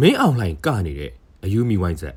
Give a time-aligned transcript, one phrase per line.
[0.00, 1.10] မင်းအောင်လှိုင်ကနေတဲ့
[1.44, 2.14] အယူမီဝိုင်းဆက်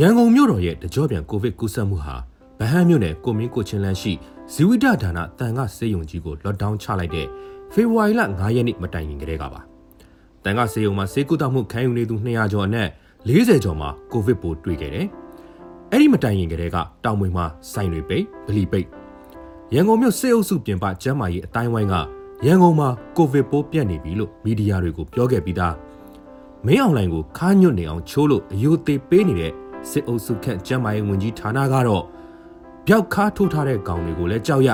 [0.00, 2.14] ရန်ကုန်မြို့တော်ရဲ့တကြောပြန်ကိုဗစ်ကူးစက်မှုဟာ
[2.58, 4.12] ဗဟန်းမြို့နယ်ကိုမင်းကိုချင်းလန်းရှိ
[4.52, 7.26] ဇီဝိတဒါနတန်ခစေယုံကြီးကိုလော့ဒေါင်းချလိုက်တဲ့
[7.72, 9.60] ဖေဖော်ဝါရီလ9ရက်နေ့မတိုင်ခင်ကတည်းကပါ
[10.44, 12.88] တန်ခစေယုံမှာစေကူတောက်မှုခံယူနေသူ200ကျော်အနက်
[13.28, 15.06] 40ကျော်မှာကိုဗစ်ပိုးတွေ့ခဲ့တယ်
[15.92, 18.86] အဲ့ဒီမတိုင်ခင်ကတည်းကတောင်မွေမှာစိုင်တွေပိတ်ဗလီပိတ်
[19.74, 21.94] ရန်ကုန်မြို့စေအုပ်စုပြင်ပကျမ်းမာရေးအတိုင်းဝိုင်းက
[22.46, 25.74] ရန်ကုန်မှာကိုဗစ်ပိုးပြန့်နေပြီလို့မီဒီယာတွေကိုပြောခဲ့ပြီးသား
[26.66, 29.52] မင်းအောင်လိုင်ကိုခါညွတ်နေအောင်ချိုးလို့အယိုသေးပေးနေတဲ့
[29.90, 32.04] စစ်အုပ်စုခန့်ကျမ်းမာရေးဝန်ကြီးဌာနကတော့
[32.86, 34.68] ပျောက်ခါထိုးထားတဲ့ကောင်တွေကိုလည်းကြောက်ရ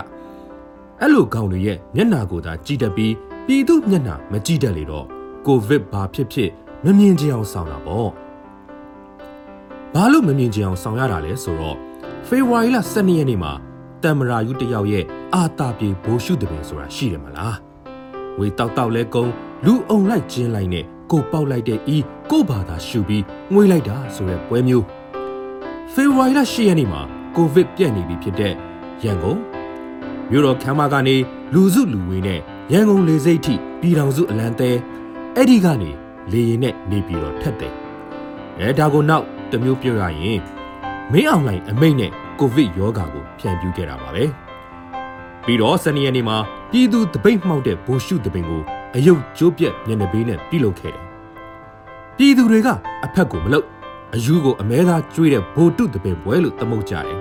[1.00, 3.14] အဲ့လိုကောင်တွေရဲ့မျက်နာကိုသာကြည်တတ်ပြီး
[3.46, 5.06] ပြည်သူမျက်နာမကြည့်တတ်လေတော့
[5.46, 6.50] ကိုဗစ်ဘာဖြစ်ဖြစ်
[6.84, 8.08] မမြင်ကြအောင်ဆောင်တာပေါ့
[9.94, 11.76] ဘာလို့မမြင်ကြအောင်ဆောင်ရတာလဲဆိုတော့
[12.26, 13.52] ဖေဖော်ဝါရီလ12ရက်နေ့မှာ
[14.02, 17.56] တမ်မရာယူတယောက်ရဲ့အာတာပြေဘိုးရှုတပင်ဆိုတာရှိတယ်မလား
[18.38, 19.32] ဝေတောက်တောက်လဲကုန်း
[19.66, 21.98] လူအုံလိုက်ကျင်းလိုက်နဲ့ကိုပေါက်လိုက်တဲ့ဤ
[22.30, 24.84] ကိုဘာသာရှုပြီးငွေလိုက်တာဆိုတဲ့ပွဲမျိုး
[25.92, 27.00] ဖေဖော်ဝါရီလ10ရက်နေ့မှာ
[27.36, 28.54] ကိုဗစ်ပြန့်နေပြီဖြစ်တဲ့
[29.04, 29.38] ရန်ကုန်
[30.30, 31.16] မြို့တော်ခမ်းမကနေ
[31.54, 32.40] လူစုလူဝေးနဲ့
[32.72, 34.70] ရန်ကုန်လေစိတ်ထိပြည်တော်စုအလံတဲ
[35.36, 35.90] အဲ့ဒီကနေ
[36.32, 37.74] လေရင်နဲ့နေပြည်တော်ထက်တယ်
[38.58, 40.40] အဲဒါကိုနောက် တစ်မျိုးပြောရရင်
[41.12, 44.24] မင်းအောင်လှိုင်အမိတ်နဲ့ကိုဗစ်ရောဂါကိုဖြန့်ပြူးခဲ့တာပါပဲ
[45.44, 46.36] ပြီးတော့စနေရက်နေ့မှာ
[46.70, 48.62] ပြည်သူတပိတ်မှောက်တဲ့ဘိုလ်ရှုတပင်ကို
[48.96, 51.02] အယုတ်ကျိုးပြက်မျက်နှာပေးနဲ့ပြုလုပ်ခဲ့တယ်
[52.16, 52.68] ပြည်သူတွေက
[53.04, 53.66] အဖက်ကိုမလုပ်
[54.14, 57.18] အယူကိုအမဲသားကျွေးတဲ့ဘိုတုတပင်ပွဲလို့သမုတ်ကြတယ်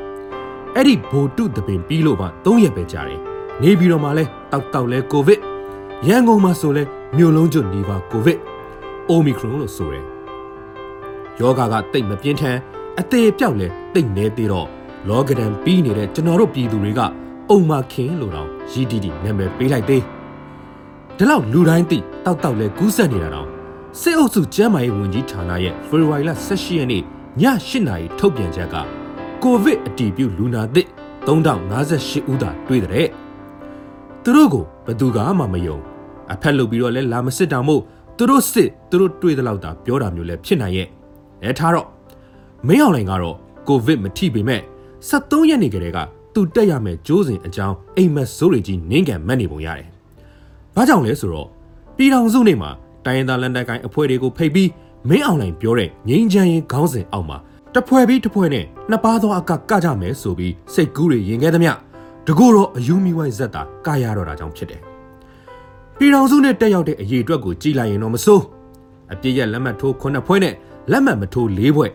[0.75, 3.19] အဲ့ဒီဘိုတုတပင်ပြီးလို့ပါ၃ရက်ပဲကြာတယ်
[3.61, 5.39] နေပြီးတော့မှလဲတောက်တောက်လဲကိုဗစ်
[6.07, 6.83] ရန်ကုန်မှာဆိုလဲ
[7.17, 8.39] မြို့လုံးကျွတ်နေပါကိုဗစ်
[9.09, 10.10] အိုမီခရွန်လို့ဆိုတယ်
[11.39, 12.57] ယောဂါကတိတ်မပြင်းထန်
[12.99, 14.67] အသေးပြောက်လဲတိတ်နေသေးတော့
[15.09, 17.01] လောကဒန်ပြီးနေတဲ့ကျွန်တော်တို့ပြည်သူတွေက
[17.49, 20.03] အုံမခင်လို့တော့ရည်တီတီနာမည်ပေးလိုက်သေး
[21.17, 23.47] ဒီလောက်လူတိုင်းသိတောက်တောက်လဲကူးဆက်နေတာတော့
[23.99, 27.03] စစ်အုပ်စုကျမ်းမာရေးဝန်ကြီးဌာနရဲ့ဖေဖော်ဝါရီလ18ရက်နေ့ည
[27.65, 28.75] 8နာရီထုတ်ပြန်ချက်က
[29.43, 30.87] ကိုဗစ်အတည်ပြုလူနာသစ်
[31.27, 33.07] 3058ဦးသာတွေ့တဲ့
[34.23, 35.77] သူတို့ကိုဘယ်သူကမှမယုံ
[36.33, 37.81] အဖက်လုပ်ပြီးတော့လဲလာမစစ်တာမို့
[38.17, 40.87] သူတို့စစ်သူတို့တွေ့တဲ့လောက်သာပြောတာမျိုးလဲဖြစ်နိုင်ရဲ့
[41.43, 41.87] အဲထားတော့
[42.67, 43.35] မင်းအောင်လိုင်ကတော့
[43.67, 44.61] ကိုဗစ်မထိပေမဲ့
[45.07, 45.97] 73ရက်နေကြတဲ့က
[46.33, 49.87] သူတက်ရမယ်ကြိုးစဉ်အကြောင်းအိမ်မက်စိုးတွေကြီးနင်းကန်မက်နေပုံရတယ်။
[50.75, 51.47] ဘာကြောင့်လဲဆိုတော့
[51.95, 52.69] ပြည်ထောင်စုနေမှာ
[53.05, 54.69] တိုင်းရင်းသားလက်နက်ကိုင်အဖွဲ့တွေကိုဖိတ်ပြီး
[55.09, 57.37] မင်းအောင်လိုင်ပြောတဲ့ငိမ့်ချမ်းရင်ခေါင်းစဉ်အောက်မှာ
[57.75, 61.71] တဖွဲပြီးတဖွဲနဲ့နှစ်ပါးသောအကကကြမယ်ဆိုပြီးစိတ်ကူးတွေရင်ခဲ့သမျှ
[62.27, 64.81] တကူတော့အယူမီဝိုင်းဇက်တာကာရတော့တာကြောင့်ဖြစ်တယ်။
[65.97, 68.43] ပြည်ထောင်စုနဲ့တက်ရောက်တဲ့အရေးအတွက်ကိုကြည်လိုက်ရင်တော့မစိုး
[69.13, 70.53] အပြည့်ရလက်မှတ်ထိုးခုနှစ်ဖွဲနဲ့
[70.91, 71.87] လက်မှတ်မထိုးလေးဖွဲ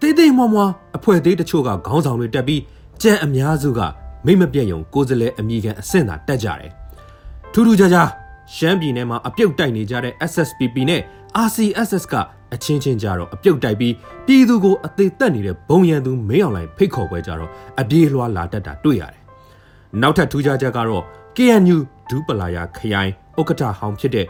[0.00, 2.62] တေးသေးမွားမွားအဖွဲ့သေးတချို့ကခေါင်းဆောင်တွေတက်ပြီး
[3.02, 3.80] ကြံအများစုက
[4.26, 6.70] မိမပြည့်ယုံကိုယ်စလဲအမိခံအဆင့်သာတက်ကြတယ်။
[7.52, 8.08] ထူးထူးခြားခြား
[8.54, 11.00] ရှမ်းပြည်နယ်မှာအပြုတ်တိုက်နေကြတဲ့ SSPP နဲ့
[11.46, 12.14] RCSS က
[12.54, 13.94] အချင်းချင်းကြတော့အပြုတ်တိုက်ပြီး
[14.26, 19.20] ပြည်သူကိုအသေးသက်နေတဲ့ဘုံရန်သူမင်းအောင်လှိုင်ဖိတ်ခေါ်ပွဲကြတော့အပြေးလွှာလာတတ်တာတွေ့ရတယ်။
[20.00, 21.04] နောက်ထပ်ထူးခြားချက်ကတော့
[21.36, 23.10] KNU ဒူးပလာယာခရိုင်
[23.40, 24.26] ဥက္ကဋ္ဌဟောင်းဖြစ်တဲ့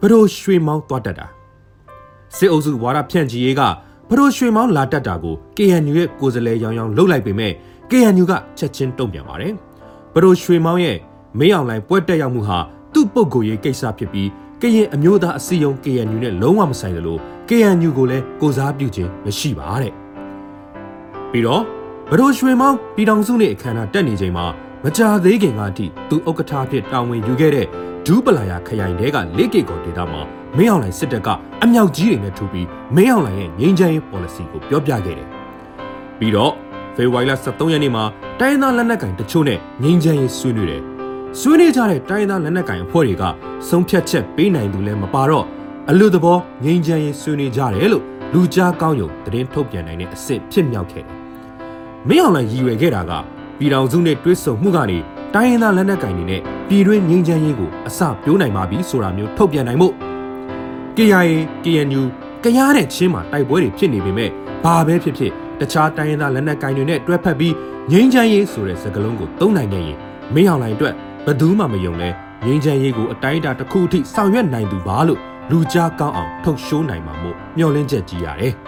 [0.00, 1.26] ဘရိုရွှေမောင်းသွားတတ်တာ
[2.36, 3.62] စစ်အုပ်စုဝါဒဖြန့်ချီရေးက
[4.08, 7.52] ဘရိုရွှေမောင်းလာတတ်တာကို KNU ရဲ့ကိုယ်စားလှယ်ရောင်ရောင်လှုပ်လိုက်ပေမဲ့
[7.90, 9.52] KNU ကချက်ချင်းတုံ့ပြန်ပါတယ်
[10.14, 10.98] ဘရိုရွှေမောင်းရဲ့
[11.38, 12.58] မင်းအောင်လှိုင်ပွဲတက်ရောက်မှုဟာ
[12.92, 14.28] သူ့ပုံကိုယ်ရေးကိစ္စဖြစ်ပြီး
[14.62, 19.92] ကရင်အမျိုးသားအစည်းအရုံး KNU နဲ့လုံးဝမဆိုင်တယ်လို့ KNU ကိုလည်းကိုစားပြုခြင်းမရှိပါတဲ့
[21.30, 21.62] ပြီးတော့
[22.10, 24.46] ဘရိုရွှေမောင်းပြည်တော်စုနဲ့အခမ်းအနားတက်နေချိန်မှာ
[24.84, 27.66] မကြာသေးခင်ကအထိသူဥက္ကဋ္ဌအဖြစ်တာဝန်ယူခဲ့တဲ့
[28.06, 30.20] ဒူးပလာယာခရိုင်တဲကလက်ကေကော်ဒေတာမှာ
[30.56, 31.28] မင်းအောင်လှိုင်စစ်တပ်က
[31.62, 32.66] အမြောက်ကြီးတွေနဲ့ထူပြီး
[32.96, 35.28] မင်းအောင်လှိုင်ရဲ့ငြိမ်းချမ်းရေး policy ကိုပြောပြခဲ့တယ်
[36.18, 36.52] ပြီးတော့
[36.94, 38.04] ဖေဖော်ဝါရီလ23ရက်နေ့မှာ
[38.40, 40.82] တိုင်းသားလက်နက်ကင်တချို့နဲ့ငြိမ်းချမ်းရေးဆွေးနွေးတယ်
[41.40, 43.24] ဆွေးနွေးကြတဲ့တိုင်းသားလက်နက်ကင်အဖွဲ့တွေက
[43.68, 45.44] ဆုံးဖြတ်ချက်ပေးနိုင်သူလည်းမပါတော့
[45.90, 51.14] အလို့သဘောငြိမ်းချမ်းရေးဆွေးနွေးကြတယ်လို့လူကြားကောင်းယုံသတင်းထုတ်ပြန်နိုင်တဲ့အဆင့်ဖြစ်မြောက်ခဲ့တယ်။
[52.08, 53.12] မင်းအောင်လှိုင်ရည်ရွယ်ခဲ့တာက
[53.58, 54.98] ပြည်တော်စုနဲ့တွဲဆုံမှုကနေ
[55.34, 59.88] တိုင်းရင်းသားလက်နက်ကင်တွေနဲ့ပြည်တွင်းငြိမ်းချမ်းရေးကိုအစပြိုးနိုင်ပါပြီဆိုတာမျိုးထုတ်ပြန်နိုင်မှု
[60.96, 61.34] KIA
[61.64, 62.02] KNU
[62.44, 64.30] ကရားနဲ့ချင်းမှာတိုက်ပွဲတွေဖြစ်နေပေမဲ့
[64.64, 67.54] ဘာပဲဖြစ်ဖြစ်တခြားတိုင်းရင်းသားလက်နက်ကင်တွေနဲ့တွဲဖက်ပြီး
[67.90, 69.98] ငြိမ်းချမ်းရေးဆိုတဲ့စကားလုံးကိုသုံးနိုင်ခဲ့ရင်
[70.34, 70.94] မင်းအောင်လှိုင်အတွက်
[71.26, 72.08] ဘယ်သူမှမယုံလဲ
[72.44, 75.20] ငြိမ်းချမ်းရေးကိုအတိုင်းအတာတစ်ခုအထိဆောင်ရွက်နိုင်သူပါလို့
[75.50, 78.52] လူကြားကောင်းအောင်ထုတ်ရှိုးနိုင်မှာမို့မျှော်လင့်ချက်ကြီးရတယ်။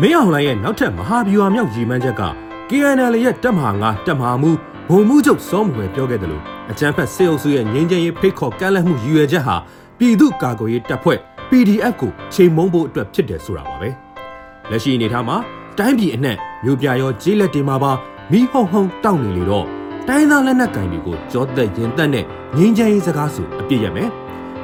[0.00, 2.22] မင်းအောင်လှိုင်ရဲ့နောက်ထပ်မဟာဗျူဟာမြောက်ရည်မှန်းချက်က
[2.70, 4.50] KNL ရဲ့တပ်မဟာ9တပ်မဟာမူ
[4.88, 9.56] ဘုံမှုချုပ်စောမွယ်ပြောခဲ့တယ်လို့အကြံဖက်စေအုပ်စုရဲ့ငြိမ်းချမ်းရေးဖိတ်ခေါ်ကမ်းလှမ်းမှုရည်ရွယ်ချက်ဟာ
[9.98, 11.18] ပြည်သူ့ကာကွယ်ရေးတပ်ဖွဲ့
[11.50, 13.88] PDF ကိုချိန်မုံဖို့အတွက်ဖြစ်တယ်ဆိုတာပါပဲ။
[14.70, 15.36] လက်ရှိအနေအထားမှာ
[15.78, 17.92] တိုင်းပြည်အနှံ့မြို့ပြရောကျေးလက်တွေမှာပါ
[18.32, 19.66] မိဟုံဟုံတောက်နေလေတော့
[20.08, 22.24] တိုင်းသားလက်နက်ကင်တွေကိုကြောသက်ရင်သက်နဲ့
[22.56, 24.08] ငင်းချမ်းရေးစကားဆိုအပြစ်ရမယ်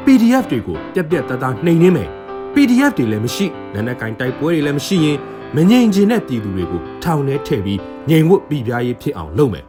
[0.04, 2.08] PDF တွေကိုပြက်ပြက်တသားနှိမ်နှင်းမယ်
[2.54, 5.18] PDF တွေလည်းမရှိလက်နက်ကင်တိုက်ပွဲတွေလည်းမရှိရင်
[5.56, 7.78] မငြိမ်ချင်တဲ့ပြည်သူတွေကိုထောင်ထဲထည့်ပြီး
[8.08, 9.64] ငြိမ်ဝတ်ပြည်ပြားရေးဖြစ်အောင်လုပ်မယ်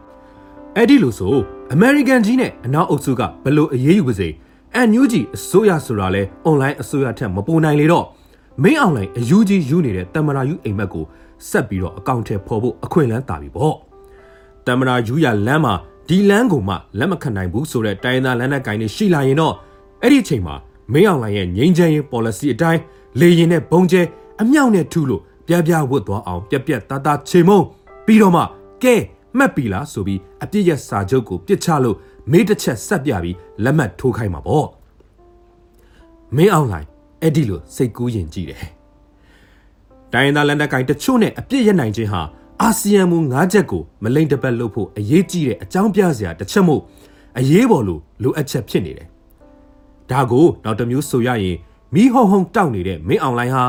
[0.76, 1.34] အဲ့ဒီလို့ဆို
[1.74, 4.28] American ကြီးနဲ့အနောက်အုပ်စုကဘလို့အရေးယူပါစေ
[4.74, 8.06] အန်ယူဂျီအစိုးရဆိုတာလဲ online အစိုးရထက်မပိုနိုင်လေတော့
[8.62, 11.04] မင်းအောင်လိုင်းအယူကြီးယူနေတဲ့တမရာယူအိမ်မက်ကို
[11.48, 13.74] ဆက်ပြီးတော့အကောင့်ထဲပေါ်ဖို့အခွင့်အလန်းတာပြီပေါ့
[14.66, 15.74] တမရာယူရလမ်းမှာ
[16.08, 19.54] ဒီလမ်းကိုမှလက်မခံနိုင်ဘူးဆိုတဲ့တိုင်းသားလမ်းနဲ့ဂိုင်းတွေရှိလာရင်တော့
[20.02, 20.54] အဲ့ဒီအချိန်မှာ
[20.92, 22.80] မင်းအောင်လိုင်းရဲ့ငြိမ်းချမ်းရေး policy အတိုင်း
[23.20, 24.02] လေရင်နဲ့ဘုံကျဲ
[24.42, 27.60] အမြောက်နဲ့ထူလို့ ပြပြဝတ်သွားအောင်ပြက်ပြက်သားသားချိန်မုံ
[28.06, 28.42] ပြီးတော့မှ
[28.82, 28.94] ကဲ
[29.38, 31.96] မှတ်ပြီလားဆိုပြီးအပြစ်ရစာချုပ်ကိုပြစ်ချလို့
[32.30, 34.68] မေးတစ်ချက်ဆက်ပြပြီးလက်မှတ်ထိုးခိုင်းမှာပေါ့
[36.36, 36.88] မင်းအောင်လိုင်း
[37.22, 38.64] အဲ့ဒီလိုစိတ်ကူးရင်ကြည့်တယ်
[40.12, 42.22] တိုင်းရင်းသားလက်နက်ကိုင်တချို့နဲ့အပြစ်ရနိုင်ခြင်းဟာ
[42.62, 46.82] အာဆီယံမူ၅ချက်ကိုမလိမ့်တပတ်လုပ်ဖို့အရေးကြီးတဲ့အကြောင်းပြစရာတစ်ချက်မို့
[47.38, 49.08] အရေးပေါ်လို့လိုအပ်ချက်ဖြစ်နေတယ်
[50.10, 51.56] ဒါကိုနောက်တစ်မျိုးဆိုရရင်
[51.94, 53.64] မီးဟုံဟုံတောက်နေတဲ့မင်းအောင်လိုင်းဟာ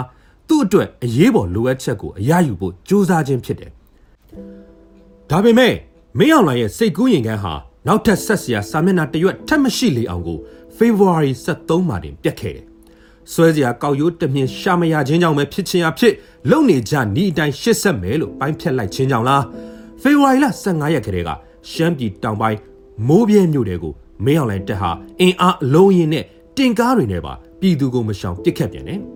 [0.47, 3.71] သူ့အတွက်အရေးပေါ်လိုအပ်ချက်ကိုအရယူဖို့ကြိုးစားခြင်းဖြစ်တယ်။
[5.29, 5.73] ဒါပေမဲ့
[6.17, 7.53] မင်းအောင်လိုင်းရဲ့စိတ်ကူးရင်ကန်းဟာ
[7.87, 10.39] နောက်ထပ်ဆက်စရာစာမျက်နှာတစ်ရွက်ထပ်မရှိလေအောင်ကို
[10.77, 12.65] February 23မှာတင်ပြတ်ခဲ့တယ်။
[13.31, 16.13] ဆွဲစရာကောက်ရိုးတမြင်ရှာမရခြင်းကြောင့်ပဲဖြစ်ချင်းအဖြစ်
[16.49, 16.99] လုံနေကြဤ
[17.31, 19.43] အတိုင်းရှစ်ဆက်မယ်လို့ပိုင်းဖြတ်လိုက်ခြင်းကြောင့်လား။
[20.01, 21.29] February လ15ရက်ခရဲက
[21.71, 22.59] ရှမ်းပြည်တောင်ပိုင်း
[23.07, 23.93] မိုးပြဲမြို့တဲကို
[24.25, 24.91] မင်းအောင်လိုင်းတက်ဟာ
[25.21, 26.23] အင်အားအလုံးရင်နဲ့
[26.57, 29.01] တင်ကားတွေနဲ့ပါပြည်သူကိုမရှောင်ပစ်ခတ်ပြန်တယ်။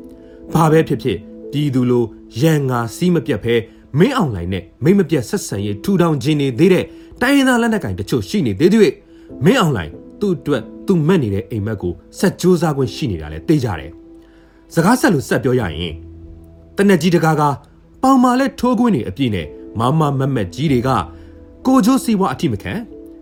[0.53, 1.17] ဘာပဲဖြစ်ဖြစ်
[1.51, 2.03] ပြည်သူလို
[2.41, 3.55] ရန်ငါစီးမပြတ်ဖဲ
[3.99, 6.85] မင်းအောင်လိုင်းနဲ့မိမပြတ်ဆက်ဆံရေးထူထောင်ခြင်းနေသေးတဲ့
[7.21, 8.93] တိုင်းရင်းသားလက်နက်ကိုင်တချို့ရှိနေသေးသေး
[9.45, 13.91] မင်းအောင်လိုင်းသူ့အတွက်သူ့မက်နေတဲ့အိမ်မက်ကိုဆက်ကြိုးစားခွင့်ရှိနေတာလဲသိကြတယ်။
[14.73, 15.93] စကားဆက်လို့ဆက်ပြောရရင်
[16.77, 17.43] တနက်ကြီးတကားက
[18.03, 19.47] ပေါင်မာလဲထိုးခွင်းနေအပြည့်နဲ့
[19.79, 20.89] မမမက်မက်ကြီးတွေက
[21.65, 22.73] ကိုကျိုးစီဝါအထိမခံ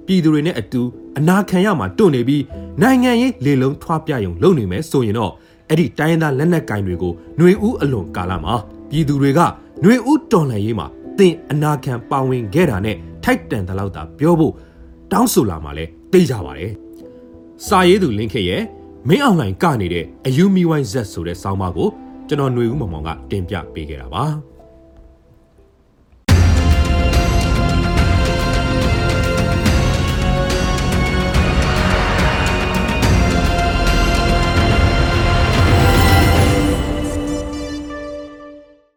[0.06, 0.82] ပြည်သူတွေနဲ့အတူ
[1.18, 2.44] အနာခံရမှာတွန့်နေပြီး
[2.82, 5.34] နိုင်ငံရေးလေလုံးထွားပြယုံလုပ်နေမယ်ဆိုရင်တော့
[5.69, 8.55] အဲ့ဒီတိုင်းရင်းသားလက်နက်ကင်တွေကိုຫນွေဦးအလွန်ကာလမှာ
[8.91, 10.87] ပြည်သူတွေကຫນွေဦးတော်လှန်ရေးမှာ
[11.19, 14.53] တင်အနာခံပါဝင်ခဲ့တာနဲ့ထိုက်တန်တဲ့လောက်သာပြောဖို့
[15.13, 16.73] တောင်းဆိုလာမှလဲသိကြပါတယ်။
[17.67, 18.63] စာရေးသူလင်းခေရဲ့
[19.09, 21.89] မင်းအောင်လှိုင်ကနေတဲ့အယူမီဝိုင်းဇက်ဆိုတဲ့ဆောင်းပါးကို
[22.29, 24.25] ကျွန်တော်ຫນွေဦးမောင်မောင်ကတင်ပြပေးခဲ့တာပါ။